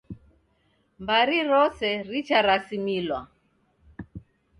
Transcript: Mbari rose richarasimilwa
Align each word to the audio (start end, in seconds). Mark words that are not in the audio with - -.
Mbari 1.03 1.37
rose 1.49 1.89
richarasimilwa 2.09 3.19